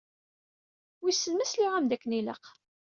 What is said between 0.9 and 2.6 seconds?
Wissen ma sliɣ-am-d akken ilaq?